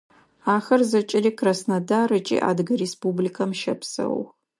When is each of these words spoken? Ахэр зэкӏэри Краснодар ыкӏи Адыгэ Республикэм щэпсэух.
Ахэр 0.55 0.81
зэкӏэри 0.89 1.31
Краснодар 1.39 2.09
ыкӏи 2.17 2.37
Адыгэ 2.49 2.75
Республикэм 2.81 3.51
щэпсэух. 3.59 4.27